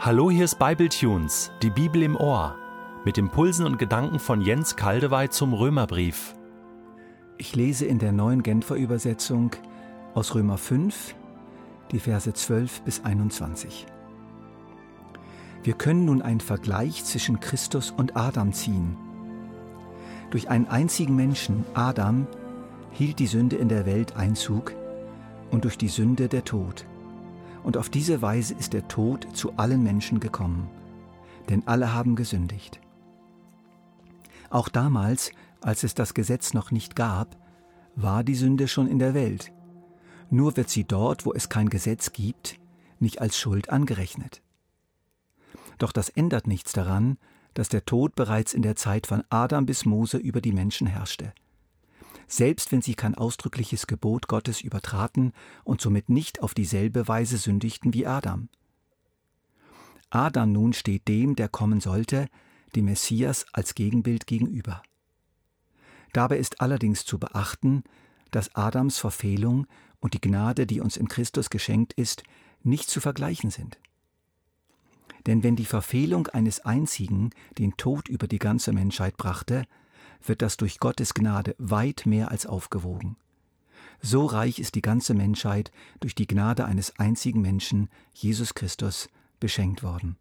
Hallo, 0.00 0.30
hier 0.30 0.44
ist 0.44 0.60
Bibletunes, 0.60 1.50
die 1.60 1.70
Bibel 1.70 2.04
im 2.04 2.14
Ohr, 2.14 2.54
mit 3.04 3.18
Impulsen 3.18 3.66
und 3.66 3.80
Gedanken 3.80 4.20
von 4.20 4.40
Jens 4.40 4.76
Kaldewey 4.76 5.28
zum 5.28 5.52
Römerbrief. 5.52 6.36
Ich 7.36 7.56
lese 7.56 7.84
in 7.84 7.98
der 7.98 8.12
neuen 8.12 8.44
Genfer 8.44 8.76
Übersetzung 8.76 9.50
aus 10.14 10.36
Römer 10.36 10.56
5, 10.56 11.16
die 11.90 11.98
Verse 11.98 12.32
12 12.32 12.82
bis 12.82 13.04
21. 13.04 13.86
Wir 15.64 15.74
können 15.74 16.04
nun 16.04 16.22
einen 16.22 16.40
Vergleich 16.40 17.04
zwischen 17.04 17.40
Christus 17.40 17.90
und 17.90 18.16
Adam 18.16 18.52
ziehen. 18.52 18.96
Durch 20.30 20.48
einen 20.48 20.68
einzigen 20.68 21.16
Menschen, 21.16 21.64
Adam, 21.74 22.28
hielt 22.92 23.18
die 23.18 23.26
Sünde 23.26 23.56
in 23.56 23.68
der 23.68 23.84
Welt 23.84 24.16
Einzug 24.16 24.74
und 25.50 25.64
durch 25.64 25.76
die 25.76 25.88
Sünde 25.88 26.28
der 26.28 26.44
Tod. 26.44 26.86
Und 27.68 27.76
auf 27.76 27.90
diese 27.90 28.22
Weise 28.22 28.54
ist 28.54 28.72
der 28.72 28.88
Tod 28.88 29.28
zu 29.36 29.52
allen 29.58 29.82
Menschen 29.82 30.20
gekommen, 30.20 30.70
denn 31.50 31.66
alle 31.66 31.92
haben 31.92 32.16
gesündigt. 32.16 32.80
Auch 34.48 34.70
damals, 34.70 35.32
als 35.60 35.82
es 35.82 35.92
das 35.92 36.14
Gesetz 36.14 36.54
noch 36.54 36.70
nicht 36.70 36.96
gab, 36.96 37.36
war 37.94 38.24
die 38.24 38.36
Sünde 38.36 38.68
schon 38.68 38.88
in 38.88 38.98
der 38.98 39.12
Welt. 39.12 39.52
Nur 40.30 40.56
wird 40.56 40.70
sie 40.70 40.84
dort, 40.84 41.26
wo 41.26 41.34
es 41.34 41.50
kein 41.50 41.68
Gesetz 41.68 42.12
gibt, 42.14 42.58
nicht 43.00 43.20
als 43.20 43.36
Schuld 43.36 43.68
angerechnet. 43.68 44.40
Doch 45.76 45.92
das 45.92 46.08
ändert 46.08 46.46
nichts 46.46 46.72
daran, 46.72 47.18
dass 47.52 47.68
der 47.68 47.84
Tod 47.84 48.14
bereits 48.14 48.54
in 48.54 48.62
der 48.62 48.76
Zeit 48.76 49.06
von 49.06 49.24
Adam 49.28 49.66
bis 49.66 49.84
Mose 49.84 50.16
über 50.16 50.40
die 50.40 50.52
Menschen 50.52 50.86
herrschte 50.86 51.34
selbst 52.28 52.70
wenn 52.70 52.82
sie 52.82 52.94
kein 52.94 53.14
ausdrückliches 53.14 53.86
Gebot 53.86 54.28
Gottes 54.28 54.60
übertraten 54.60 55.32
und 55.64 55.80
somit 55.80 56.10
nicht 56.10 56.42
auf 56.42 56.54
dieselbe 56.54 57.08
Weise 57.08 57.38
sündigten 57.38 57.94
wie 57.94 58.06
Adam. 58.06 58.48
Adam 60.10 60.52
nun 60.52 60.72
steht 60.72 61.08
dem, 61.08 61.34
der 61.36 61.48
kommen 61.48 61.80
sollte, 61.80 62.28
dem 62.76 62.84
Messias 62.84 63.46
als 63.52 63.74
Gegenbild 63.74 64.26
gegenüber. 64.26 64.82
Dabei 66.12 66.38
ist 66.38 66.60
allerdings 66.60 67.04
zu 67.04 67.18
beachten, 67.18 67.82
dass 68.30 68.54
Adams 68.54 68.98
Verfehlung 68.98 69.66
und 70.00 70.14
die 70.14 70.20
Gnade, 70.20 70.66
die 70.66 70.80
uns 70.80 70.96
in 70.96 71.08
Christus 71.08 71.50
geschenkt 71.50 71.92
ist, 71.94 72.22
nicht 72.62 72.90
zu 72.90 73.00
vergleichen 73.00 73.50
sind. 73.50 73.78
Denn 75.26 75.42
wenn 75.42 75.56
die 75.56 75.64
Verfehlung 75.64 76.26
eines 76.28 76.60
einzigen 76.60 77.30
den 77.58 77.76
Tod 77.76 78.08
über 78.08 78.26
die 78.28 78.38
ganze 78.38 78.72
Menschheit 78.72 79.16
brachte, 79.16 79.64
wird 80.24 80.42
das 80.42 80.56
durch 80.56 80.80
Gottes 80.80 81.14
Gnade 81.14 81.54
weit 81.58 82.06
mehr 82.06 82.30
als 82.30 82.46
aufgewogen. 82.46 83.16
So 84.00 84.26
reich 84.26 84.58
ist 84.58 84.74
die 84.74 84.82
ganze 84.82 85.14
Menschheit 85.14 85.72
durch 86.00 86.14
die 86.14 86.26
Gnade 86.26 86.64
eines 86.64 86.98
einzigen 86.98 87.40
Menschen, 87.40 87.88
Jesus 88.12 88.54
Christus, 88.54 89.08
beschenkt 89.40 89.82
worden. 89.82 90.16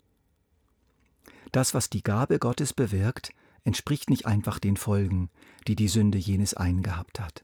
Das, 1.51 1.73
was 1.73 1.89
die 1.89 2.03
Gabe 2.03 2.39
Gottes 2.39 2.73
bewirkt, 2.73 3.31
entspricht 3.63 4.09
nicht 4.09 4.25
einfach 4.25 4.59
den 4.59 4.77
Folgen, 4.77 5.29
die 5.67 5.75
die 5.75 5.87
Sünde 5.87 6.17
jenes 6.17 6.53
einen 6.53 6.83
gehabt 6.83 7.19
hat. 7.19 7.43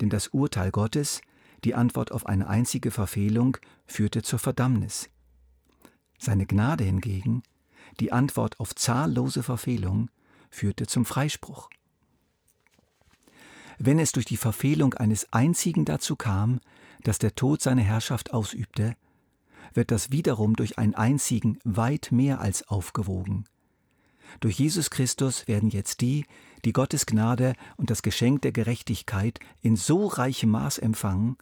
Denn 0.00 0.08
das 0.08 0.28
Urteil 0.28 0.70
Gottes, 0.70 1.20
die 1.64 1.74
Antwort 1.74 2.12
auf 2.12 2.26
eine 2.26 2.48
einzige 2.48 2.90
Verfehlung, 2.90 3.56
führte 3.86 4.22
zur 4.22 4.38
Verdammnis. 4.38 5.10
Seine 6.18 6.46
Gnade 6.46 6.84
hingegen, 6.84 7.42
die 8.00 8.12
Antwort 8.12 8.58
auf 8.58 8.74
zahllose 8.74 9.42
Verfehlung, 9.42 10.08
führte 10.52 10.86
zum 10.86 11.04
Freispruch. 11.04 11.68
Wenn 13.78 13.98
es 13.98 14.12
durch 14.12 14.26
die 14.26 14.36
Verfehlung 14.36 14.94
eines 14.94 15.32
einzigen 15.32 15.84
dazu 15.84 16.14
kam, 16.14 16.60
dass 17.02 17.18
der 17.18 17.34
Tod 17.34 17.60
seine 17.60 17.82
Herrschaft 17.82 18.32
ausübte, 18.32 18.94
wird 19.74 19.90
das 19.90 20.12
wiederum 20.12 20.54
durch 20.54 20.78
einen 20.78 20.94
einzigen 20.94 21.58
weit 21.64 22.12
mehr 22.12 22.40
als 22.40 22.68
aufgewogen. 22.68 23.46
Durch 24.40 24.58
Jesus 24.58 24.90
Christus 24.90 25.48
werden 25.48 25.70
jetzt 25.70 26.00
die, 26.00 26.26
die 26.64 26.72
Gottes 26.72 27.06
Gnade 27.06 27.54
und 27.76 27.90
das 27.90 28.02
Geschenk 28.02 28.42
der 28.42 28.52
Gerechtigkeit 28.52 29.40
in 29.62 29.76
so 29.76 30.06
reichem 30.06 30.50
Maß 30.50 30.78
empfangen, 30.78 31.36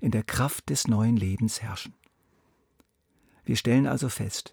in 0.00 0.10
der 0.10 0.24
Kraft 0.24 0.70
des 0.70 0.88
neuen 0.88 1.16
Lebens 1.16 1.62
herrschen. 1.62 1.94
Wir 3.44 3.56
stellen 3.56 3.86
also 3.86 4.08
fest, 4.08 4.52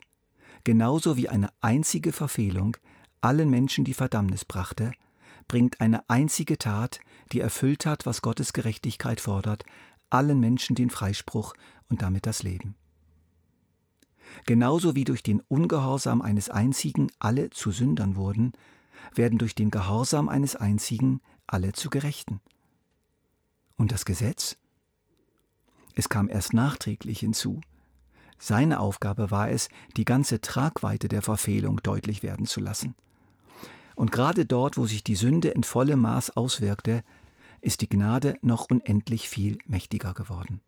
genauso 0.64 1.18
wie 1.18 1.30
eine 1.30 1.50
einzige 1.62 2.12
Verfehlung 2.12 2.78
allen 3.22 3.50
Menschen 3.50 3.86
die 3.86 3.94
Verdammnis 3.94 4.46
brachte, 4.46 4.92
bringt 5.48 5.82
eine 5.82 6.10
einzige 6.10 6.58
Tat, 6.58 7.00
die 7.32 7.40
erfüllt 7.40 7.86
hat, 7.86 8.06
was 8.06 8.22
Gottes 8.22 8.54
Gerechtigkeit 8.54 9.20
fordert, 9.20 9.66
allen 10.10 10.40
Menschen 10.40 10.76
den 10.76 10.90
Freispruch 10.90 11.54
und 11.90 12.02
damit 12.02 12.26
das 12.26 12.44
Leben. 12.44 12.76
Genauso 14.46 14.96
wie 14.96 15.04
durch 15.04 15.24
den 15.24 15.42
Ungehorsam 15.48 16.22
eines 16.22 16.50
einzigen 16.50 17.12
alle 17.20 17.50
zu 17.50 17.72
Sündern 17.72 18.16
wurden, 18.16 18.54
werden 19.14 19.38
durch 19.38 19.56
den 19.56 19.72
Gehorsam 19.72 20.30
eines 20.30 20.56
einzigen 20.56 21.22
alle 21.48 21.74
zu 21.74 21.90
Gerechten. 21.90 22.40
Und 23.78 23.92
das 23.92 24.06
Gesetz? 24.06 24.58
Es 25.96 26.08
kam 26.08 26.30
erst 26.30 26.54
nachträglich 26.54 27.20
hinzu. 27.20 27.62
Seine 28.38 28.80
Aufgabe 28.80 29.32
war 29.32 29.50
es, 29.50 29.70
die 29.98 30.06
ganze 30.06 30.40
Tragweite 30.40 31.08
der 31.08 31.22
Verfehlung 31.22 31.82
deutlich 31.84 32.24
werden 32.24 32.46
zu 32.46 32.60
lassen. 32.60 32.96
Und 33.96 34.12
gerade 34.12 34.46
dort, 34.46 34.78
wo 34.78 34.86
sich 34.86 35.04
die 35.04 35.16
Sünde 35.16 35.50
in 35.50 35.64
vollem 35.64 36.02
Maß 36.02 36.38
auswirkte, 36.38 37.04
ist 37.62 37.82
die 37.82 37.90
Gnade 37.90 38.38
noch 38.42 38.70
unendlich 38.70 39.30
viel 39.30 39.58
mächtiger 39.66 40.14
geworden. 40.14 40.62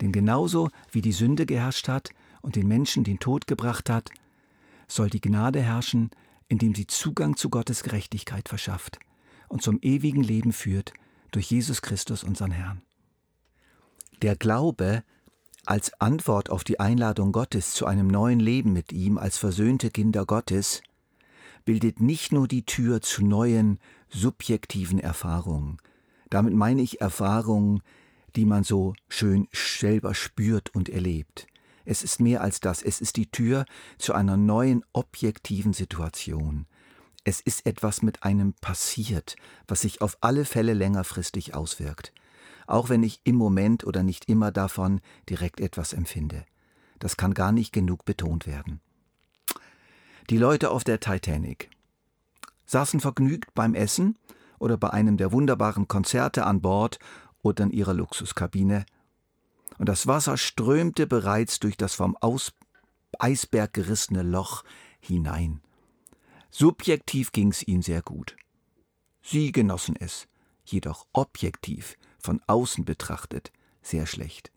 Denn 0.00 0.12
genauso 0.12 0.68
wie 0.92 1.00
die 1.00 1.12
Sünde 1.12 1.46
geherrscht 1.46 1.88
hat 1.88 2.10
und 2.42 2.56
den 2.56 2.68
Menschen 2.68 3.04
den 3.04 3.18
Tod 3.18 3.46
gebracht 3.46 3.88
hat, 3.88 4.10
soll 4.88 5.10
die 5.10 5.20
Gnade 5.20 5.62
herrschen, 5.62 6.10
indem 6.48 6.74
sie 6.74 6.86
Zugang 6.86 7.36
zu 7.36 7.50
Gottes 7.50 7.82
Gerechtigkeit 7.82 8.48
verschafft 8.48 8.98
und 9.48 9.62
zum 9.62 9.78
ewigen 9.82 10.22
Leben 10.22 10.52
führt 10.52 10.92
durch 11.32 11.50
Jesus 11.50 11.82
Christus 11.82 12.22
unseren 12.22 12.52
Herrn. 12.52 12.82
Der 14.22 14.36
Glaube 14.36 15.02
als 15.64 16.00
Antwort 16.00 16.50
auf 16.50 16.62
die 16.62 16.78
Einladung 16.78 17.32
Gottes 17.32 17.72
zu 17.72 17.86
einem 17.86 18.06
neuen 18.06 18.38
Leben 18.38 18.72
mit 18.72 18.92
ihm 18.92 19.18
als 19.18 19.36
versöhnte 19.36 19.90
Kinder 19.90 20.24
Gottes 20.24 20.82
bildet 21.66 22.00
nicht 22.00 22.32
nur 22.32 22.48
die 22.48 22.64
Tür 22.64 23.02
zu 23.02 23.22
neuen 23.22 23.78
subjektiven 24.08 24.98
Erfahrungen. 24.98 25.76
Damit 26.30 26.54
meine 26.54 26.80
ich 26.80 27.02
Erfahrungen, 27.02 27.82
die 28.36 28.46
man 28.46 28.64
so 28.64 28.94
schön 29.08 29.48
selber 29.52 30.14
spürt 30.14 30.74
und 30.74 30.88
erlebt. 30.88 31.46
Es 31.84 32.02
ist 32.02 32.20
mehr 32.20 32.40
als 32.40 32.60
das, 32.60 32.82
es 32.82 33.00
ist 33.00 33.16
die 33.16 33.30
Tür 33.30 33.66
zu 33.98 34.14
einer 34.14 34.36
neuen 34.36 34.84
objektiven 34.92 35.72
Situation. 35.72 36.66
Es 37.24 37.40
ist 37.40 37.66
etwas 37.66 38.02
mit 38.02 38.22
einem 38.22 38.54
passiert, 38.54 39.36
was 39.66 39.80
sich 39.80 40.00
auf 40.00 40.16
alle 40.20 40.44
Fälle 40.44 40.72
längerfristig 40.72 41.54
auswirkt, 41.54 42.12
auch 42.68 42.88
wenn 42.88 43.02
ich 43.02 43.20
im 43.24 43.34
Moment 43.34 43.84
oder 43.84 44.02
nicht 44.02 44.28
immer 44.28 44.52
davon 44.52 45.00
direkt 45.28 45.60
etwas 45.60 45.92
empfinde. 45.92 46.44
Das 47.00 47.16
kann 47.16 47.34
gar 47.34 47.52
nicht 47.52 47.72
genug 47.72 48.04
betont 48.04 48.46
werden. 48.46 48.80
Die 50.28 50.38
Leute 50.38 50.70
auf 50.70 50.82
der 50.82 50.98
Titanic 50.98 51.70
saßen 52.64 52.98
vergnügt 52.98 53.54
beim 53.54 53.74
Essen 53.74 54.18
oder 54.58 54.76
bei 54.76 54.90
einem 54.90 55.16
der 55.16 55.30
wunderbaren 55.30 55.86
Konzerte 55.86 56.44
an 56.44 56.60
Bord 56.60 56.98
oder 57.42 57.62
in 57.64 57.70
ihrer 57.70 57.94
Luxuskabine. 57.94 58.86
Und 59.78 59.88
das 59.88 60.08
Wasser 60.08 60.36
strömte 60.36 61.06
bereits 61.06 61.60
durch 61.60 61.76
das 61.76 61.94
vom 61.94 62.16
Aus 62.16 62.52
Eisberg 63.20 63.72
gerissene 63.72 64.22
Loch 64.22 64.64
hinein. 64.98 65.60
Subjektiv 66.50 67.30
ging's 67.30 67.62
ihnen 67.62 67.82
sehr 67.82 68.02
gut. 68.02 68.36
Sie 69.22 69.52
genossen 69.52 69.94
es, 69.94 70.26
jedoch 70.64 71.06
objektiv, 71.12 71.96
von 72.18 72.40
außen 72.48 72.84
betrachtet, 72.84 73.52
sehr 73.82 74.06
schlecht. 74.06 74.50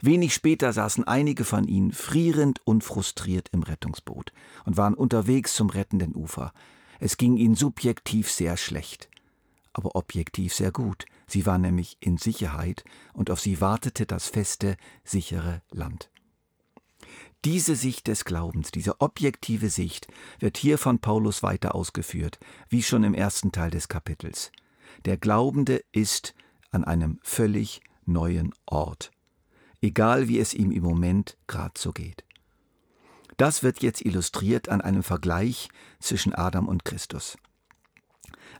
Wenig 0.00 0.34
später 0.34 0.72
saßen 0.72 1.04
einige 1.04 1.44
von 1.44 1.66
ihnen 1.66 1.92
frierend 1.92 2.60
und 2.64 2.84
frustriert 2.84 3.48
im 3.52 3.62
Rettungsboot 3.62 4.32
und 4.64 4.76
waren 4.76 4.94
unterwegs 4.94 5.54
zum 5.54 5.70
rettenden 5.70 6.14
Ufer. 6.14 6.52
Es 6.98 7.16
ging 7.16 7.36
ihnen 7.36 7.54
subjektiv 7.54 8.30
sehr 8.30 8.56
schlecht, 8.56 9.08
aber 9.72 9.96
objektiv 9.96 10.54
sehr 10.54 10.72
gut. 10.72 11.06
Sie 11.26 11.46
waren 11.46 11.62
nämlich 11.62 11.96
in 12.00 12.18
Sicherheit 12.18 12.84
und 13.12 13.30
auf 13.30 13.40
sie 13.40 13.60
wartete 13.60 14.06
das 14.06 14.28
feste, 14.28 14.76
sichere 15.04 15.62
Land. 15.70 16.10
Diese 17.44 17.74
Sicht 17.74 18.08
des 18.08 18.26
Glaubens, 18.26 18.70
diese 18.70 19.00
objektive 19.00 19.70
Sicht, 19.70 20.08
wird 20.40 20.58
hier 20.58 20.76
von 20.76 20.98
Paulus 20.98 21.42
weiter 21.42 21.74
ausgeführt, 21.74 22.38
wie 22.68 22.82
schon 22.82 23.02
im 23.02 23.14
ersten 23.14 23.50
Teil 23.50 23.70
des 23.70 23.88
Kapitels. 23.88 24.52
Der 25.06 25.16
Glaubende 25.16 25.82
ist 25.92 26.34
an 26.70 26.84
einem 26.84 27.18
völlig 27.22 27.80
neuen 28.04 28.52
Ort 28.66 29.10
egal 29.82 30.28
wie 30.28 30.38
es 30.38 30.54
ihm 30.54 30.70
im 30.70 30.82
Moment 30.82 31.36
gerade 31.46 31.78
so 31.78 31.92
geht. 31.92 32.24
Das 33.36 33.62
wird 33.62 33.82
jetzt 33.82 34.04
illustriert 34.04 34.68
an 34.68 34.80
einem 34.80 35.02
Vergleich 35.02 35.70
zwischen 35.98 36.34
Adam 36.34 36.68
und 36.68 36.84
Christus. 36.84 37.38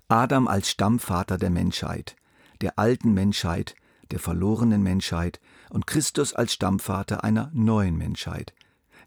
Adam 0.09 0.49
als 0.49 0.71
Stammvater 0.71 1.37
der 1.37 1.51
Menschheit, 1.51 2.17
der 2.61 2.79
alten 2.79 3.13
Menschheit, 3.13 3.75
der 4.11 4.19
verlorenen 4.19 4.83
Menschheit 4.83 5.41
und 5.71 5.87
Christus 5.87 6.33
als 6.33 6.55
Stammvater 6.55 7.23
einer 7.25 7.51
neuen 7.53 7.97
Menschheit, 7.97 8.55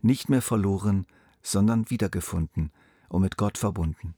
nicht 0.01 0.29
mehr 0.29 0.41
verloren, 0.41 1.05
sondern 1.41 1.89
wiedergefunden 1.89 2.71
und 3.09 3.21
mit 3.21 3.37
Gott 3.37 3.57
verbunden. 3.57 4.15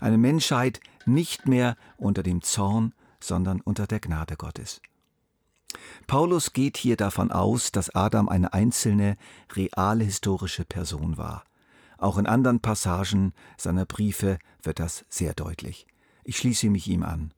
Eine 0.00 0.18
Menschheit 0.18 0.80
nicht 1.06 1.48
mehr 1.48 1.76
unter 1.96 2.22
dem 2.22 2.42
Zorn, 2.42 2.92
sondern 3.20 3.60
unter 3.60 3.86
der 3.86 4.00
Gnade 4.00 4.36
Gottes. 4.36 4.80
Paulus 6.06 6.52
geht 6.52 6.76
hier 6.76 6.96
davon 6.96 7.30
aus, 7.30 7.72
dass 7.72 7.94
Adam 7.94 8.28
eine 8.28 8.52
einzelne, 8.52 9.16
reale 9.54 10.04
historische 10.04 10.64
Person 10.64 11.16
war. 11.16 11.44
Auch 11.98 12.18
in 12.18 12.26
anderen 12.26 12.60
Passagen 12.60 13.32
seiner 13.56 13.86
Briefe 13.86 14.38
wird 14.62 14.78
das 14.78 15.04
sehr 15.08 15.34
deutlich. 15.34 15.86
Ich 16.24 16.38
schließe 16.38 16.68
mich 16.70 16.88
ihm 16.88 17.02
an. 17.02 17.32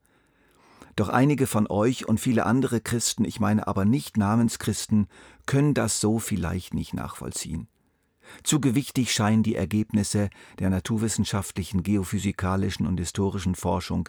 Doch 0.96 1.10
einige 1.10 1.46
von 1.46 1.66
euch 1.68 2.08
und 2.08 2.20
viele 2.20 2.46
andere 2.46 2.80
Christen, 2.80 3.24
ich 3.24 3.38
meine 3.38 3.66
aber 3.66 3.84
nicht 3.84 4.16
Namenschristen, 4.16 5.08
können 5.44 5.74
das 5.74 6.00
so 6.00 6.18
vielleicht 6.18 6.72
nicht 6.72 6.94
nachvollziehen. 6.94 7.68
Zu 8.42 8.60
gewichtig 8.60 9.12
scheinen 9.12 9.42
die 9.42 9.54
Ergebnisse 9.54 10.30
der 10.58 10.70
naturwissenschaftlichen, 10.70 11.82
geophysikalischen 11.82 12.86
und 12.86 12.98
historischen 12.98 13.54
Forschung, 13.54 14.08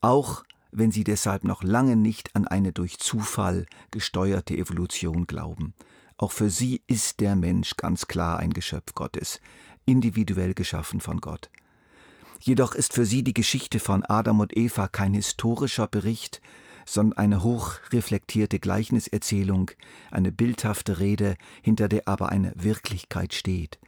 auch 0.00 0.42
wenn 0.72 0.90
sie 0.90 1.04
deshalb 1.04 1.44
noch 1.44 1.62
lange 1.62 1.96
nicht 1.96 2.34
an 2.36 2.46
eine 2.46 2.72
durch 2.72 2.98
Zufall 2.98 3.66
gesteuerte 3.90 4.56
Evolution 4.56 5.26
glauben. 5.26 5.74
Auch 6.16 6.32
für 6.32 6.50
sie 6.50 6.82
ist 6.86 7.20
der 7.20 7.36
Mensch 7.36 7.76
ganz 7.76 8.06
klar 8.06 8.38
ein 8.38 8.52
Geschöpf 8.52 8.94
Gottes, 8.94 9.40
individuell 9.86 10.54
geschaffen 10.54 11.00
von 11.00 11.20
Gott. 11.20 11.50
Jedoch 12.40 12.74
ist 12.74 12.94
für 12.94 13.04
sie 13.04 13.22
die 13.22 13.34
Geschichte 13.34 13.80
von 13.80 14.02
Adam 14.04 14.40
und 14.40 14.56
Eva 14.56 14.88
kein 14.88 15.14
historischer 15.14 15.86
Bericht, 15.86 16.40
sondern 16.86 17.18
eine 17.18 17.42
hochreflektierte 17.42 18.58
Gleichniserzählung, 18.58 19.70
eine 20.10 20.32
bildhafte 20.32 20.98
Rede, 20.98 21.36
hinter 21.62 21.88
der 21.88 22.08
aber 22.08 22.30
eine 22.30 22.52
Wirklichkeit 22.56 23.34
steht. 23.34 23.78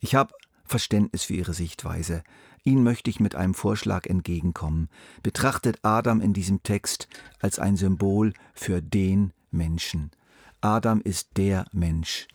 Ich 0.00 0.14
habe 0.14 0.32
Verständnis 0.64 1.24
für 1.24 1.34
ihre 1.34 1.54
Sichtweise. 1.54 2.22
Ihnen 2.64 2.84
möchte 2.84 3.10
ich 3.10 3.18
mit 3.18 3.34
einem 3.34 3.54
Vorschlag 3.54 4.06
entgegenkommen. 4.06 4.88
Betrachtet 5.22 5.78
Adam 5.82 6.20
in 6.20 6.32
diesem 6.32 6.62
Text 6.62 7.08
als 7.40 7.58
ein 7.58 7.76
Symbol 7.76 8.32
für 8.54 8.80
den 8.80 9.32
Menschen. 9.50 10.12
Adam 10.60 11.00
ist 11.00 11.36
der 11.36 11.66
Mensch. 11.72 12.28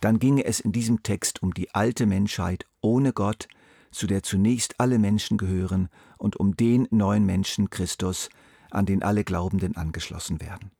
Dann 0.00 0.18
ginge 0.18 0.44
es 0.44 0.60
in 0.60 0.72
diesem 0.72 1.02
Text 1.02 1.42
um 1.42 1.54
die 1.54 1.74
alte 1.74 2.06
Menschheit 2.06 2.66
ohne 2.80 3.12
Gott, 3.12 3.48
zu 3.90 4.06
der 4.06 4.22
zunächst 4.22 4.80
alle 4.80 4.98
Menschen 4.98 5.38
gehören, 5.38 5.88
und 6.18 6.36
um 6.36 6.56
den 6.56 6.88
neuen 6.90 7.24
Menschen 7.24 7.70
Christus, 7.70 8.28
an 8.70 8.84
den 8.84 9.02
alle 9.02 9.24
Glaubenden 9.24 9.76
angeschlossen 9.76 10.40
werden. 10.40 10.72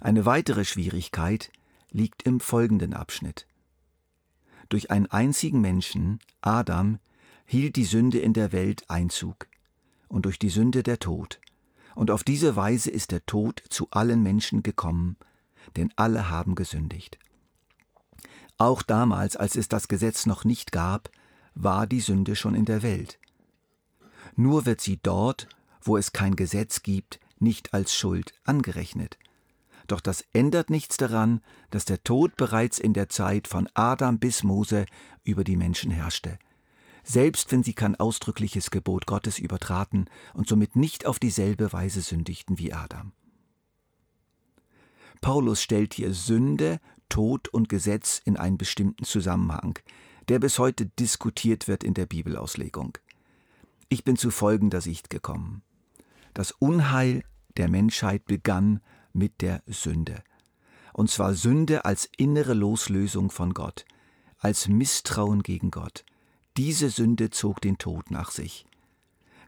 Eine 0.00 0.26
weitere 0.26 0.64
Schwierigkeit 0.64 1.50
liegt 1.90 2.22
im 2.24 2.40
folgenden 2.40 2.92
Abschnitt. 2.92 3.46
Durch 4.68 4.90
einen 4.90 5.06
einzigen 5.06 5.60
Menschen, 5.60 6.18
Adam, 6.42 6.98
hielt 7.46 7.76
die 7.76 7.84
Sünde 7.84 8.18
in 8.18 8.32
der 8.32 8.52
Welt 8.52 8.84
Einzug 8.88 9.48
und 10.08 10.26
durch 10.26 10.38
die 10.38 10.50
Sünde 10.50 10.82
der 10.82 10.98
Tod. 10.98 11.40
Und 11.94 12.10
auf 12.10 12.24
diese 12.24 12.56
Weise 12.56 12.90
ist 12.90 13.10
der 13.10 13.24
Tod 13.24 13.62
zu 13.70 13.88
allen 13.90 14.22
Menschen 14.22 14.62
gekommen, 14.62 15.16
denn 15.76 15.92
alle 15.96 16.28
haben 16.28 16.54
gesündigt. 16.54 17.18
Auch 18.58 18.82
damals, 18.82 19.36
als 19.36 19.56
es 19.56 19.68
das 19.68 19.88
Gesetz 19.88 20.26
noch 20.26 20.44
nicht 20.44 20.72
gab, 20.72 21.10
war 21.54 21.86
die 21.86 22.00
Sünde 22.00 22.36
schon 22.36 22.54
in 22.54 22.64
der 22.64 22.82
Welt. 22.82 23.18
Nur 24.34 24.66
wird 24.66 24.80
sie 24.80 24.98
dort, 25.02 25.48
wo 25.80 25.96
es 25.96 26.12
kein 26.12 26.36
Gesetz 26.36 26.82
gibt, 26.82 27.20
nicht 27.38 27.72
als 27.72 27.94
Schuld 27.94 28.34
angerechnet. 28.44 29.18
Doch 29.86 30.00
das 30.00 30.24
ändert 30.32 30.68
nichts 30.68 30.96
daran, 30.96 31.40
dass 31.70 31.84
der 31.84 32.02
Tod 32.02 32.36
bereits 32.36 32.78
in 32.78 32.92
der 32.92 33.08
Zeit 33.08 33.46
von 33.46 33.68
Adam 33.74 34.18
bis 34.18 34.42
Mose 34.42 34.86
über 35.22 35.44
die 35.44 35.56
Menschen 35.56 35.90
herrschte. 35.90 36.38
Selbst 37.08 37.52
wenn 37.52 37.62
sie 37.62 37.72
kein 37.72 37.94
ausdrückliches 37.94 38.72
Gebot 38.72 39.06
Gottes 39.06 39.38
übertraten 39.38 40.10
und 40.34 40.48
somit 40.48 40.74
nicht 40.74 41.06
auf 41.06 41.20
dieselbe 41.20 41.72
Weise 41.72 42.00
sündigten 42.00 42.58
wie 42.58 42.72
Adam. 42.72 43.12
Paulus 45.20 45.62
stellt 45.62 45.94
hier 45.94 46.12
Sünde, 46.12 46.80
Tod 47.08 47.46
und 47.46 47.68
Gesetz 47.68 48.20
in 48.24 48.36
einen 48.36 48.58
bestimmten 48.58 49.04
Zusammenhang, 49.04 49.78
der 50.28 50.40
bis 50.40 50.58
heute 50.58 50.86
diskutiert 50.86 51.68
wird 51.68 51.84
in 51.84 51.94
der 51.94 52.06
Bibelauslegung. 52.06 52.98
Ich 53.88 54.02
bin 54.02 54.16
zu 54.16 54.32
folgender 54.32 54.80
Sicht 54.80 55.08
gekommen. 55.08 55.62
Das 56.34 56.50
Unheil 56.50 57.22
der 57.56 57.68
Menschheit 57.68 58.24
begann 58.24 58.80
mit 59.12 59.42
der 59.42 59.62
Sünde. 59.68 60.24
Und 60.92 61.08
zwar 61.08 61.34
Sünde 61.34 61.84
als 61.84 62.10
innere 62.16 62.54
Loslösung 62.54 63.30
von 63.30 63.54
Gott, 63.54 63.84
als 64.38 64.66
Misstrauen 64.66 65.44
gegen 65.44 65.70
Gott. 65.70 66.04
Diese 66.56 66.88
Sünde 66.88 67.30
zog 67.30 67.60
den 67.60 67.76
Tod 67.76 68.10
nach 68.10 68.30
sich. 68.30 68.64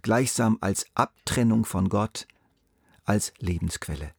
Gleichsam 0.02 0.58
als 0.60 0.86
Abtrennung 0.94 1.64
von 1.64 1.88
Gott, 1.88 2.28
als 3.04 3.32
Lebensquelle. 3.38 4.12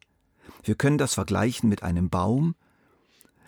Wir 0.64 0.74
können 0.74 0.98
das 0.98 1.14
vergleichen 1.14 1.68
mit 1.68 1.84
einem 1.84 2.10
Baum, 2.10 2.56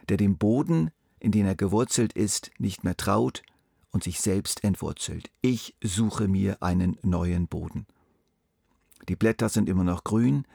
der 0.09 0.17
dem 0.17 0.39
Boden, 0.39 0.93
in 1.19 1.33
den 1.33 1.45
er 1.45 1.57
gewurzelt 1.57 2.13
ist, 2.13 2.53
nicht 2.59 2.85
mehr 2.85 2.97
traut 2.97 3.43
und 3.91 4.05
sich 4.05 4.21
selbst 4.21 4.63
entwurzelt. 4.63 5.31
Ich 5.41 5.75
suche 5.83 6.29
mir 6.29 6.63
einen 6.63 6.97
neuen 7.03 7.49
Boden. 7.49 7.87
Die 9.09 9.17
Blätter 9.17 9.49
sind 9.49 9.69
immer 9.69 9.85
noch 9.85 10.05
grün, 10.05 10.47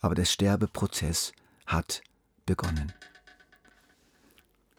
aber 0.00 0.14
der 0.14 0.24
Sterbeprozess 0.24 1.32
hat 1.66 2.02
begonnen. 2.46 2.92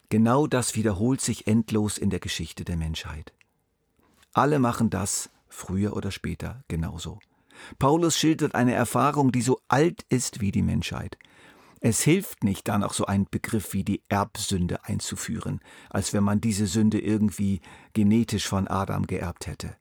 Genau 0.08 0.46
das 0.46 0.74
wiederholt 0.74 1.20
sich 1.20 1.46
endlos 1.46 1.98
in 1.98 2.10
der 2.10 2.20
Geschichte 2.20 2.64
der 2.64 2.76
Menschheit. 2.76 3.32
Alle 4.36 4.58
machen 4.58 4.90
das 4.90 5.30
früher 5.48 5.96
oder 5.96 6.10
später 6.10 6.62
genauso. 6.68 7.18
Paulus 7.78 8.18
schildert 8.18 8.54
eine 8.54 8.74
Erfahrung, 8.74 9.32
die 9.32 9.40
so 9.40 9.60
alt 9.68 10.04
ist 10.08 10.40
wie 10.40 10.52
die 10.52 10.62
Menschheit. 10.62 11.18
Es 11.80 12.02
hilft 12.02 12.44
nicht, 12.44 12.68
da 12.68 12.78
noch 12.78 12.92
so 12.92 13.06
einen 13.06 13.26
Begriff 13.30 13.72
wie 13.72 13.84
die 13.84 14.02
Erbsünde 14.08 14.84
einzuführen, 14.84 15.60
als 15.88 16.12
wenn 16.12 16.24
man 16.24 16.40
diese 16.40 16.66
Sünde 16.66 17.00
irgendwie 17.00 17.60
genetisch 17.92 18.46
von 18.46 18.68
Adam 18.68 19.06
geerbt 19.06 19.46
hätte. 19.46 19.76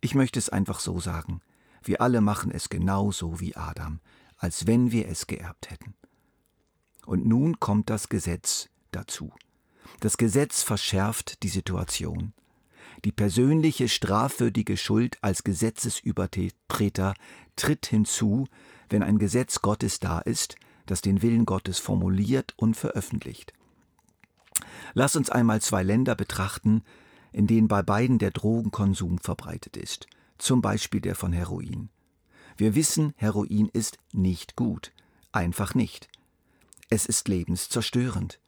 Ich 0.00 0.14
möchte 0.14 0.38
es 0.38 0.48
einfach 0.48 0.80
so 0.80 0.98
sagen. 0.98 1.40
Wir 1.82 2.00
alle 2.00 2.20
machen 2.20 2.50
es 2.50 2.68
genauso 2.68 3.40
wie 3.40 3.54
Adam 3.54 4.00
als 4.40 4.66
wenn 4.66 4.90
wir 4.90 5.06
es 5.08 5.26
geerbt 5.26 5.70
hätten. 5.70 5.94
Und 7.04 7.26
nun 7.26 7.60
kommt 7.60 7.90
das 7.90 8.08
Gesetz 8.08 8.68
dazu. 8.90 9.32
Das 10.00 10.16
Gesetz 10.16 10.62
verschärft 10.62 11.42
die 11.42 11.48
Situation. 11.48 12.32
Die 13.04 13.12
persönliche 13.12 13.88
strafwürdige 13.88 14.76
Schuld 14.76 15.16
als 15.22 15.42
Gesetzesübertreter 15.42 17.14
tritt 17.56 17.86
hinzu, 17.86 18.46
wenn 18.90 19.02
ein 19.02 19.18
Gesetz 19.18 19.62
Gottes 19.62 20.00
da 20.00 20.18
ist, 20.18 20.56
das 20.86 21.00
den 21.00 21.22
Willen 21.22 21.46
Gottes 21.46 21.78
formuliert 21.78 22.52
und 22.56 22.76
veröffentlicht. 22.76 23.54
Lass 24.92 25.16
uns 25.16 25.30
einmal 25.30 25.62
zwei 25.62 25.82
Länder 25.82 26.14
betrachten, 26.14 26.82
in 27.32 27.46
denen 27.46 27.68
bei 27.68 27.82
beiden 27.82 28.18
der 28.18 28.32
Drogenkonsum 28.32 29.18
verbreitet 29.18 29.76
ist, 29.76 30.06
zum 30.36 30.60
Beispiel 30.60 31.00
der 31.00 31.14
von 31.14 31.32
Heroin. 31.32 31.88
Wir 32.56 32.74
wissen, 32.74 33.14
Heroin 33.16 33.70
ist 33.72 33.98
nicht 34.12 34.56
gut. 34.56 34.92
Einfach 35.32 35.74
nicht. 35.74 36.08
Es 36.90 37.06
ist 37.06 37.28
lebenszerstörend. 37.28 38.40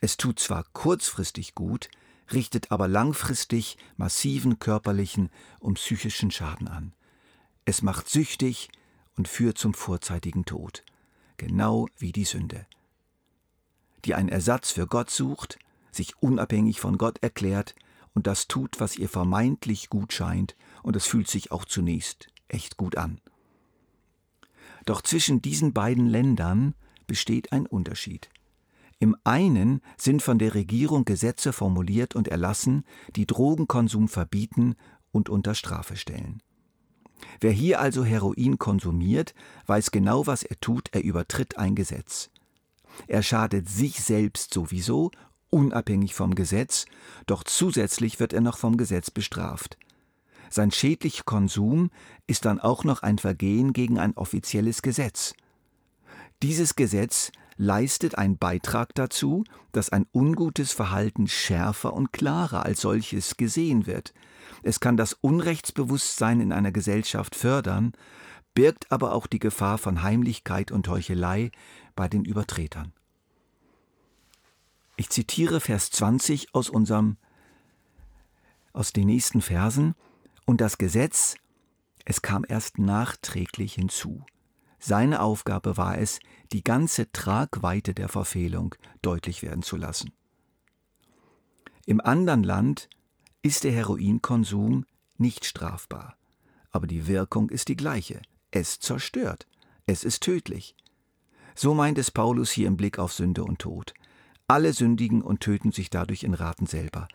Es 0.00 0.16
tut 0.16 0.38
zwar 0.38 0.64
kurzfristig 0.72 1.54
gut, 1.54 1.90
richtet 2.32 2.70
aber 2.70 2.88
langfristig 2.88 3.76
massiven 3.96 4.58
körperlichen 4.58 5.30
und 5.60 5.74
psychischen 5.74 6.30
Schaden 6.30 6.68
an. 6.68 6.92
Es 7.64 7.82
macht 7.82 8.08
süchtig 8.08 8.70
und 9.16 9.28
führt 9.28 9.58
zum 9.58 9.74
vorzeitigen 9.74 10.44
Tod, 10.44 10.84
genau 11.36 11.88
wie 11.98 12.12
die 12.12 12.24
Sünde. 12.24 12.66
Die 14.04 14.14
einen 14.14 14.28
Ersatz 14.28 14.70
für 14.70 14.86
Gott 14.86 15.10
sucht, 15.10 15.58
sich 15.90 16.14
unabhängig 16.20 16.80
von 16.80 16.98
Gott 16.98 17.22
erklärt 17.22 17.74
und 18.14 18.26
das 18.26 18.48
tut, 18.48 18.80
was 18.80 18.96
ihr 18.96 19.08
vermeintlich 19.08 19.88
gut 19.90 20.12
scheint, 20.12 20.56
und 20.82 20.96
es 20.96 21.06
fühlt 21.06 21.28
sich 21.28 21.50
auch 21.50 21.64
zunächst 21.64 22.28
echt 22.48 22.76
gut 22.76 22.96
an. 22.96 23.20
Doch 24.84 25.00
zwischen 25.00 25.40
diesen 25.40 25.72
beiden 25.72 26.06
Ländern 26.06 26.74
besteht 27.06 27.52
ein 27.52 27.66
Unterschied. 27.66 28.28
Im 29.04 29.16
einen 29.22 29.82
sind 29.98 30.22
von 30.22 30.38
der 30.38 30.54
Regierung 30.54 31.04
Gesetze 31.04 31.52
formuliert 31.52 32.16
und 32.16 32.26
erlassen, 32.26 32.86
die 33.16 33.26
Drogenkonsum 33.26 34.08
verbieten 34.08 34.76
und 35.12 35.28
unter 35.28 35.54
Strafe 35.54 35.96
stellen. 35.96 36.40
Wer 37.38 37.50
hier 37.52 37.80
also 37.80 38.02
Heroin 38.02 38.56
konsumiert, 38.58 39.34
weiß 39.66 39.90
genau, 39.90 40.26
was 40.26 40.42
er 40.42 40.58
tut, 40.58 40.88
er 40.92 41.04
übertritt 41.04 41.58
ein 41.58 41.74
Gesetz. 41.74 42.30
Er 43.06 43.22
schadet 43.22 43.68
sich 43.68 44.02
selbst 44.02 44.54
sowieso, 44.54 45.10
unabhängig 45.50 46.14
vom 46.14 46.34
Gesetz, 46.34 46.86
doch 47.26 47.44
zusätzlich 47.44 48.20
wird 48.20 48.32
er 48.32 48.40
noch 48.40 48.56
vom 48.56 48.78
Gesetz 48.78 49.10
bestraft. 49.10 49.76
Sein 50.48 50.70
schädlicher 50.70 51.24
Konsum 51.24 51.90
ist 52.26 52.46
dann 52.46 52.58
auch 52.58 52.84
noch 52.84 53.02
ein 53.02 53.18
Vergehen 53.18 53.74
gegen 53.74 53.98
ein 53.98 54.16
offizielles 54.16 54.80
Gesetz. 54.80 55.34
Dieses 56.42 56.74
Gesetz 56.74 57.32
leistet 57.56 58.18
einen 58.18 58.38
Beitrag 58.38 58.94
dazu, 58.94 59.44
dass 59.72 59.90
ein 59.90 60.06
ungutes 60.12 60.72
Verhalten 60.72 61.26
schärfer 61.26 61.92
und 61.92 62.12
klarer 62.12 62.64
als 62.64 62.80
solches 62.80 63.36
gesehen 63.36 63.86
wird. 63.86 64.12
Es 64.62 64.80
kann 64.80 64.96
das 64.96 65.12
Unrechtsbewusstsein 65.14 66.40
in 66.40 66.52
einer 66.52 66.72
Gesellschaft 66.72 67.34
fördern, 67.34 67.92
birgt 68.54 68.90
aber 68.90 69.12
auch 69.12 69.26
die 69.26 69.38
Gefahr 69.38 69.78
von 69.78 70.02
Heimlichkeit 70.02 70.70
und 70.70 70.88
Heuchelei 70.88 71.50
bei 71.96 72.08
den 72.08 72.24
Übertretern. 72.24 72.92
Ich 74.96 75.10
zitiere 75.10 75.60
Vers 75.60 75.90
20 75.90 76.54
aus 76.54 76.70
unserem 76.70 77.16
aus 78.72 78.92
den 78.92 79.06
nächsten 79.06 79.40
Versen 79.40 79.94
und 80.46 80.60
das 80.60 80.78
Gesetz 80.78 81.36
es 82.04 82.22
kam 82.22 82.44
erst 82.46 82.78
nachträglich 82.78 83.74
hinzu. 83.74 84.24
Seine 84.86 85.22
Aufgabe 85.22 85.78
war 85.78 85.96
es, 85.96 86.20
die 86.52 86.62
ganze 86.62 87.10
Tragweite 87.10 87.94
der 87.94 88.10
Verfehlung 88.10 88.74
deutlich 89.00 89.42
werden 89.42 89.62
zu 89.62 89.78
lassen. 89.78 90.12
Im 91.86 92.02
anderen 92.02 92.42
Land 92.42 92.90
ist 93.40 93.64
der 93.64 93.72
Heroinkonsum 93.72 94.84
nicht 95.16 95.46
strafbar, 95.46 96.18
aber 96.70 96.86
die 96.86 97.06
Wirkung 97.06 97.48
ist 97.48 97.68
die 97.68 97.76
gleiche. 97.76 98.20
Es 98.50 98.78
zerstört, 98.78 99.46
es 99.86 100.04
ist 100.04 100.22
tödlich. 100.22 100.76
So 101.54 101.72
meint 101.72 101.96
es 101.96 102.10
Paulus 102.10 102.50
hier 102.50 102.66
im 102.66 102.76
Blick 102.76 102.98
auf 102.98 103.14
Sünde 103.14 103.42
und 103.42 103.60
Tod. 103.60 103.94
Alle 104.48 104.74
sündigen 104.74 105.22
und 105.22 105.40
töten 105.40 105.72
sich 105.72 105.88
dadurch 105.88 106.24
in 106.24 106.34
Raten 106.34 106.66
selber. 106.66 107.08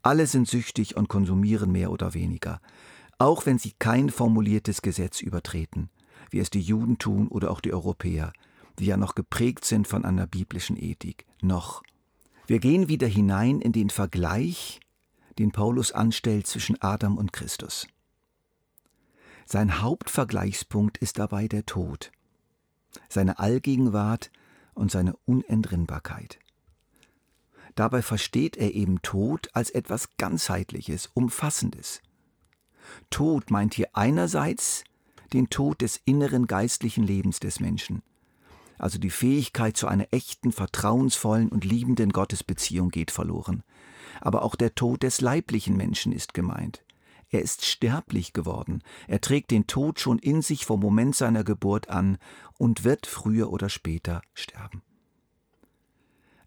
Alle 0.00 0.28
sind 0.28 0.46
süchtig 0.46 0.96
und 0.96 1.08
konsumieren 1.08 1.72
mehr 1.72 1.90
oder 1.90 2.14
weniger, 2.14 2.60
auch 3.18 3.46
wenn 3.46 3.58
sie 3.58 3.72
kein 3.80 4.10
formuliertes 4.10 4.80
Gesetz 4.80 5.20
übertreten 5.20 5.90
wie 6.30 6.38
es 6.38 6.50
die 6.50 6.60
Juden 6.60 6.98
tun 6.98 7.28
oder 7.28 7.50
auch 7.50 7.60
die 7.60 7.72
Europäer, 7.72 8.32
die 8.78 8.86
ja 8.86 8.96
noch 8.96 9.14
geprägt 9.14 9.64
sind 9.64 9.88
von 9.88 10.04
einer 10.04 10.26
biblischen 10.26 10.76
Ethik. 10.76 11.26
Noch. 11.40 11.82
Wir 12.46 12.58
gehen 12.58 12.88
wieder 12.88 13.06
hinein 13.06 13.60
in 13.60 13.72
den 13.72 13.90
Vergleich, 13.90 14.80
den 15.38 15.52
Paulus 15.52 15.92
anstellt 15.92 16.46
zwischen 16.46 16.80
Adam 16.80 17.18
und 17.18 17.32
Christus. 17.32 17.86
Sein 19.44 19.80
Hauptvergleichspunkt 19.80 20.98
ist 20.98 21.18
dabei 21.18 21.48
der 21.48 21.66
Tod, 21.66 22.10
seine 23.08 23.38
Allgegenwart 23.38 24.30
und 24.74 24.90
seine 24.90 25.16
Unentrinnbarkeit. 25.24 26.38
Dabei 27.76 28.02
versteht 28.02 28.56
er 28.56 28.74
eben 28.74 29.02
Tod 29.02 29.50
als 29.52 29.70
etwas 29.70 30.16
ganzheitliches, 30.16 31.10
umfassendes. 31.12 32.00
Tod 33.10 33.50
meint 33.50 33.74
hier 33.74 33.90
einerseits 33.92 34.84
den 35.32 35.48
Tod 35.48 35.80
des 35.80 36.00
inneren 36.04 36.46
geistlichen 36.46 37.04
Lebens 37.04 37.40
des 37.40 37.60
Menschen. 37.60 38.02
Also 38.78 38.98
die 38.98 39.10
Fähigkeit 39.10 39.76
zu 39.76 39.88
einer 39.88 40.06
echten, 40.10 40.52
vertrauensvollen 40.52 41.48
und 41.48 41.64
liebenden 41.64 42.10
Gottesbeziehung 42.10 42.90
geht 42.90 43.10
verloren. 43.10 43.62
Aber 44.20 44.42
auch 44.42 44.54
der 44.54 44.74
Tod 44.74 45.02
des 45.02 45.20
leiblichen 45.20 45.76
Menschen 45.76 46.12
ist 46.12 46.34
gemeint. 46.34 46.82
Er 47.28 47.42
ist 47.42 47.66
sterblich 47.66 48.32
geworden, 48.32 48.82
er 49.08 49.20
trägt 49.20 49.50
den 49.50 49.66
Tod 49.66 49.98
schon 49.98 50.18
in 50.18 50.42
sich 50.42 50.64
vom 50.64 50.78
Moment 50.78 51.16
seiner 51.16 51.42
Geburt 51.42 51.88
an 51.88 52.18
und 52.56 52.84
wird 52.84 53.06
früher 53.06 53.50
oder 53.50 53.68
später 53.68 54.22
sterben. 54.32 54.82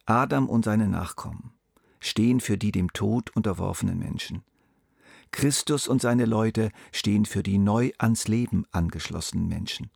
Adam 0.06 0.48
und 0.48 0.64
seine 0.64 0.88
Nachkommen 0.88 1.52
stehen 2.00 2.40
für 2.40 2.58
die 2.58 2.72
dem 2.72 2.94
Tod 2.94 3.36
unterworfenen 3.36 4.00
Menschen. 4.00 4.42
Christus 5.32 5.88
und 5.88 6.02
seine 6.02 6.26
Leute 6.26 6.72
stehen 6.92 7.26
für 7.26 7.44
die 7.44 7.58
neu 7.58 7.92
ans 7.98 8.28
Leben 8.28 8.66
angeschlossenen 8.72 9.48
Menschen. 9.48 9.90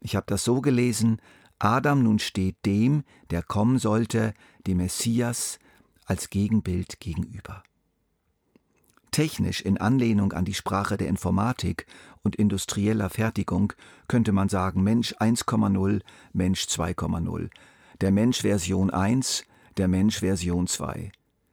Ich 0.00 0.16
habe 0.16 0.26
das 0.28 0.44
so 0.44 0.60
gelesen, 0.60 1.20
Adam 1.58 2.02
nun 2.02 2.18
steht 2.18 2.56
dem, 2.66 3.04
der 3.30 3.42
kommen 3.42 3.78
sollte, 3.78 4.34
dem 4.66 4.78
Messias, 4.78 5.58
als 6.04 6.28
Gegenbild 6.30 7.00
gegenüber. 7.00 7.62
Technisch 9.10 9.60
in 9.60 9.78
Anlehnung 9.78 10.32
an 10.32 10.44
die 10.44 10.54
Sprache 10.54 10.96
der 10.96 11.08
Informatik 11.08 11.86
und 12.22 12.36
industrieller 12.36 13.08
Fertigung 13.10 13.72
könnte 14.08 14.32
man 14.32 14.48
sagen 14.48 14.82
Mensch 14.82 15.14
1,0, 15.14 16.00
Mensch 16.32 16.64
2,0, 16.64 17.48
der 18.00 18.10
Mensch 18.10 18.40
Version 18.40 18.90
1, 18.90 19.44
der 19.76 19.88
Mensch 19.88 20.18
Version 20.18 20.66
2. 20.66 21.12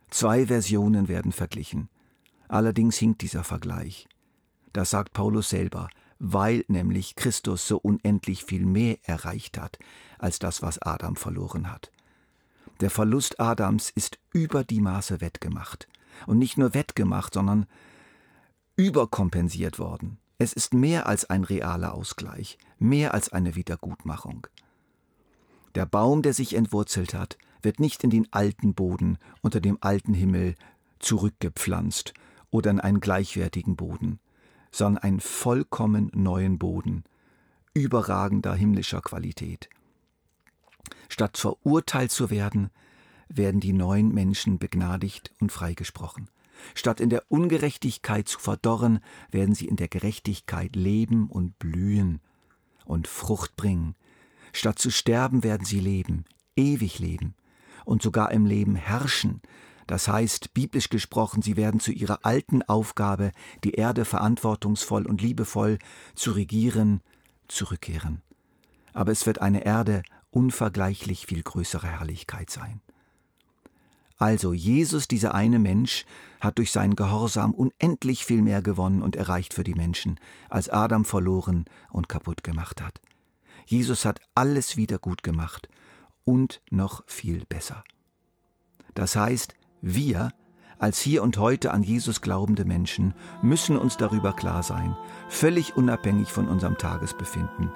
Zwei 0.09 0.47
Versionen 0.47 1.07
werden 1.07 1.31
verglichen. 1.31 1.88
Allerdings 2.51 2.98
hinkt 2.98 3.22
dieser 3.22 3.46
Vergleich. 3.46 4.10
Das 4.74 4.89
sagt 4.89 5.13
Paulus 5.13 5.48
selber, 5.48 5.88
weil 6.20 6.65
nämlich 6.67 7.15
Christus 7.15 7.65
so 7.65 7.77
unendlich 7.77 8.43
viel 8.43 8.65
mehr 8.65 8.98
erreicht 9.03 9.58
hat 9.58 9.79
als 10.20 10.38
das, 10.38 10.62
was 10.62 10.77
Adam 10.81 11.15
verloren 11.15 11.72
hat. 11.72 11.93
Der 12.81 12.89
Verlust 12.89 13.39
Adams 13.39 13.89
ist 13.89 14.20
über 14.34 14.65
die 14.65 14.81
Maße 14.81 15.22
wettgemacht. 15.22 15.88
Und 16.27 16.39
nicht 16.39 16.58
nur 16.58 16.74
wettgemacht, 16.74 17.36
sondern 17.36 17.67
überkompensiert 18.75 19.79
worden. 19.79 20.17
Es 20.38 20.51
ist 20.51 20.74
mehr 20.74 21.08
als 21.08 21.29
ein 21.29 21.46
realer 21.46 21.93
Ausgleich, 21.93 22.58
mehr 22.79 23.13
als 23.13 23.31
eine 23.31 23.55
Wiedergutmachung. 23.55 24.48
Der 25.75 25.86
Baum, 25.86 26.22
der 26.22 26.34
sich 26.34 26.53
entwurzelt 26.55 27.13
hat, 27.13 27.38
wird 27.62 27.79
nicht 27.79 28.03
in 28.03 28.10
den 28.10 28.27
alten 28.34 28.74
Boden 28.74 29.20
unter 29.39 29.62
dem 29.62 29.77
alten 29.79 30.13
Himmel 30.13 30.55
zurückgepflanzt 31.00 32.13
oder 32.51 32.72
in 32.72 32.79
einen 32.79 33.00
gleichwertigen 33.00 33.75
Boden, 33.75 34.20
sondern 34.72 35.03
einen 35.03 35.20
vollkommen 35.20 36.12
neuen 36.13 36.60
Boden, 36.60 37.03
überragender 37.74 38.53
himmlischer 38.53 39.01
Qualität. 39.01 39.70
Statt 41.10 41.38
verurteilt 41.38 42.12
zu 42.12 42.29
werden, 42.29 42.70
werden 43.27 43.60
die 43.60 43.74
neuen 43.74 44.13
Menschen 44.13 44.60
begnadigt 44.60 45.34
und 45.39 45.51
freigesprochen. 45.51 46.29
Statt 46.75 47.00
in 47.00 47.10
der 47.10 47.24
Ungerechtigkeit 47.29 48.27
zu 48.27 48.39
verdorren, 48.39 49.00
werden 49.31 49.55
sie 49.55 49.67
in 49.67 49.77
der 49.77 49.88
Gerechtigkeit 49.88 50.75
leben 50.75 51.27
und 51.29 51.58
blühen 51.58 52.22
und 52.86 53.08
Frucht 53.08 53.55
bringen. 53.55 53.96
Statt 54.53 54.79
zu 54.79 54.91
sterben, 54.91 55.43
werden 55.43 55.65
sie 55.65 55.79
leben, 55.79 56.25
ewig 56.55 57.00
leben 57.00 57.36
und 57.86 58.01
sogar 58.01 58.31
im 58.31 58.46
Leben 58.46 58.75
herrschen, 58.75 59.41
das 59.91 60.07
heißt, 60.07 60.53
biblisch 60.53 60.88
gesprochen, 60.88 61.41
sie 61.41 61.57
werden 61.57 61.81
zu 61.81 61.91
ihrer 61.91 62.19
alten 62.24 62.63
Aufgabe, 62.63 63.33
die 63.65 63.74
Erde 63.74 64.05
verantwortungsvoll 64.05 65.05
und 65.05 65.21
liebevoll 65.21 65.79
zu 66.15 66.31
regieren, 66.31 67.01
zurückkehren. 67.50 68.21
Aber 68.93 69.12
es 69.12 69.25
wird 69.25 69.41
eine 69.41 69.65
Erde 69.65 70.03
unvergleichlich 70.29 71.25
viel 71.25 71.43
größere 71.43 71.88
Herrlichkeit 71.88 72.50
sein. 72.50 72.79
Also 74.17 74.53
Jesus, 74.53 75.10
dieser 75.10 75.36
eine 75.36 75.60
Mensch, 75.60 76.05
hat 76.39 76.57
durch 76.57 76.71
seinen 76.71 76.95
Gehorsam 76.95 77.53
unendlich 77.53 78.24
viel 78.24 78.41
mehr 78.41 78.62
gewonnen 78.62 79.01
und 79.01 79.17
erreicht 79.17 79.53
für 79.53 79.65
die 79.65 79.75
Menschen, 79.75 80.21
als 80.48 80.69
Adam 80.69 81.03
verloren 81.03 81.65
und 81.89 82.07
kaputt 82.07 82.45
gemacht 82.45 82.81
hat. 82.81 83.01
Jesus 83.65 84.05
hat 84.05 84.21
alles 84.36 84.77
wieder 84.77 85.00
gut 85.00 85.21
gemacht 85.21 85.67
und 86.24 86.62
noch 86.69 87.03
viel 87.07 87.43
besser. 87.45 87.83
Das 88.93 89.17
heißt, 89.17 89.53
wir, 89.81 90.31
als 90.79 91.00
hier 91.00 91.23
und 91.23 91.38
heute 91.38 91.71
an 91.71 91.83
Jesus 91.83 92.21
glaubende 92.21 92.65
Menschen, 92.65 93.13
müssen 93.41 93.77
uns 93.77 93.97
darüber 93.97 94.33
klar 94.33 94.63
sein, 94.63 94.95
völlig 95.29 95.75
unabhängig 95.75 96.31
von 96.31 96.47
unserem 96.47 96.77
Tagesbefinden, 96.77 97.71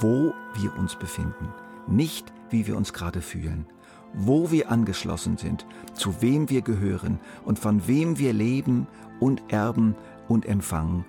wo 0.00 0.32
wir 0.54 0.76
uns 0.78 0.96
befinden, 0.96 1.48
nicht 1.86 2.32
wie 2.50 2.66
wir 2.66 2.76
uns 2.76 2.92
gerade 2.92 3.22
fühlen, 3.22 3.66
wo 4.12 4.50
wir 4.50 4.70
angeschlossen 4.70 5.36
sind, 5.36 5.66
zu 5.94 6.20
wem 6.20 6.50
wir 6.50 6.62
gehören 6.62 7.20
und 7.44 7.58
von 7.58 7.86
wem 7.86 8.18
wir 8.18 8.32
leben 8.32 8.86
und 9.18 9.42
erben 9.48 9.94
und 10.28 10.46
empfangen 10.46 11.04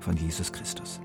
von 0.00 0.16
Jesus 0.16 0.52
Christus. 0.52 1.00